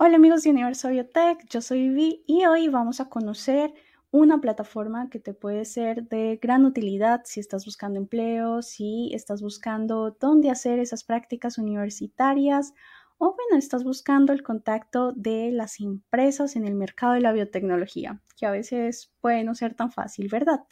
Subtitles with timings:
[0.00, 3.74] Hola amigos de Universo Biotech, yo soy Vivi y hoy vamos a conocer
[4.12, 9.42] una plataforma que te puede ser de gran utilidad si estás buscando empleo, si estás
[9.42, 12.74] buscando dónde hacer esas prácticas universitarias
[13.18, 18.22] o bueno, estás buscando el contacto de las empresas en el mercado de la biotecnología,
[18.36, 20.64] que a veces puede no ser tan fácil, ¿verdad?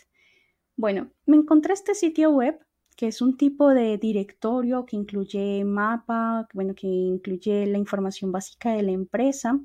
[0.77, 2.65] Bueno, me encontré este sitio web
[2.97, 8.73] que es un tipo de directorio que incluye mapa, bueno, que incluye la información básica
[8.73, 9.61] de la empresa.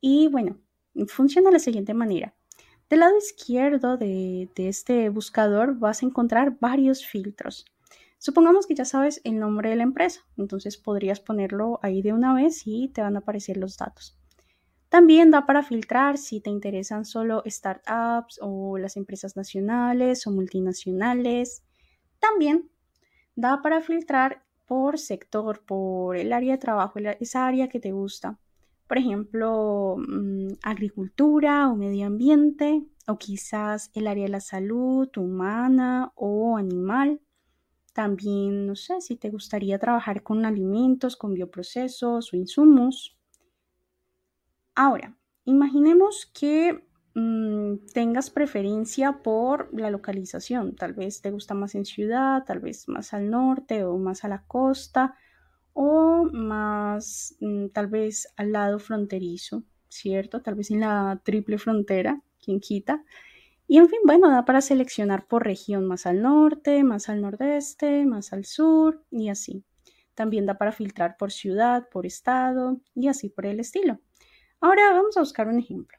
[0.00, 0.58] Y bueno,
[1.06, 2.34] funciona de la siguiente manera.
[2.88, 7.66] Del lado izquierdo de, este buscador vas a encontrar varios filtros.
[8.18, 12.34] Supongamos que ya sabes el nombre de la empresa, entonces podrías ponerlo ahí de una
[12.34, 14.18] vez y te van a aparecer los datos.
[14.88, 21.62] También da para filtrar si te interesan solo startups o las empresas nacionales o multinacionales.
[22.18, 22.70] También
[23.36, 28.38] da para filtrar por sector, por el área de trabajo, esa área que te gusta.
[28.86, 36.12] Por ejemplo, mm, agricultura o medio ambiente, o quizás el área de la salud humana
[36.14, 37.20] o animal.
[37.94, 43.18] También, no sé, si te gustaría trabajar con alimentos, con bioprocesos o insumos.
[44.74, 50.76] Ahora, imaginemos que Mm, tengas preferencia por la localización.
[50.76, 54.28] Tal vez te gusta más en ciudad, tal vez más al norte o más a
[54.28, 55.16] la costa
[55.72, 60.42] o más mm, tal vez al lado fronterizo, ¿cierto?
[60.42, 63.04] Tal vez en la triple frontera, quien quita.
[63.68, 68.06] Y en fin, bueno, da para seleccionar por región, más al norte, más al nordeste,
[68.06, 69.64] más al sur y así.
[70.14, 74.00] También da para filtrar por ciudad, por estado y así por el estilo.
[74.60, 75.97] Ahora vamos a buscar un ejemplo.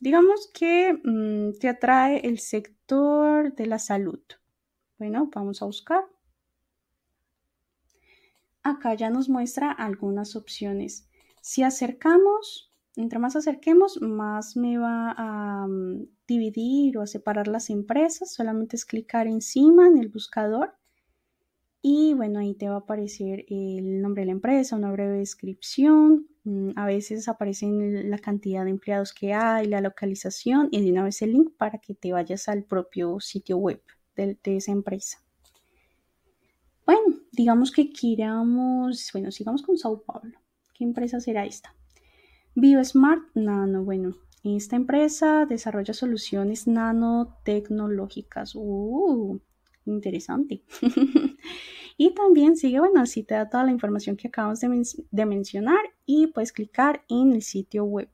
[0.00, 4.20] Digamos que mm, te atrae el sector de la salud.
[4.98, 6.04] Bueno, vamos a buscar.
[8.62, 11.06] Acá ya nos muestra algunas opciones.
[11.42, 17.68] Si acercamos, entre más acerquemos, más me va a mm, dividir o a separar las
[17.68, 18.32] empresas.
[18.32, 20.79] Solamente es clicar encima en el buscador
[21.82, 26.30] y bueno, ahí te va a aparecer el nombre de la empresa, una breve descripción,
[26.44, 31.04] Mm, a veces aparecen la cantidad de empleados que hay, la localización y de una
[31.04, 33.82] vez el link para que te vayas al propio sitio web
[34.16, 35.18] de, esa empresa.
[36.86, 40.38] Bueno, digamos que queramos, bueno, sigamos con Sao Paulo.
[40.74, 41.74] ¿Qué empresa será esta?
[42.54, 48.54] BioSmart Nano, bueno, esta empresa desarrolla soluciones nanotecnológicas.
[48.54, 49.40] Uh,
[49.86, 50.62] interesante.
[51.96, 56.28] y también sigue, bueno, así te da toda la información que acabamos de, mencionar y
[56.28, 58.08] puedes clicar en el sitio web.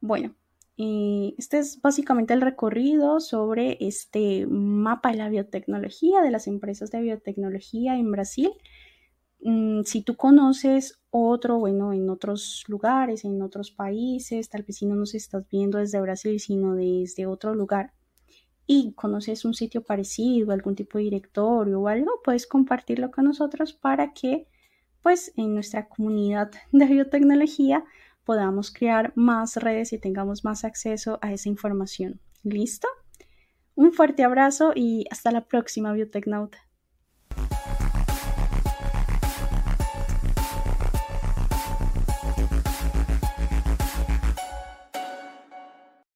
[0.00, 0.34] Bueno,
[0.76, 6.90] eh, este es básicamente el recorrido sobre este mapa de la biotecnología, de las empresas
[6.90, 8.50] de biotecnología en Brasil.
[9.40, 14.86] Mm, si tú conoces otro, bueno, en otros lugares, en otros países, tal vez si
[14.86, 17.92] no nos estás viendo desde Brasil, sino desde otro lugar,
[18.66, 23.72] y conoces un sitio parecido, algún tipo de directorio o algo, puedes compartirlo con nosotros
[23.72, 24.46] para que
[25.02, 27.84] pues en nuestra comunidad de biotecnología
[28.24, 32.20] podamos crear más redes y tengamos más acceso a esa información.
[32.42, 32.88] ¿Listo?
[33.74, 36.63] Un fuerte abrazo y hasta la próxima Biotecnauta.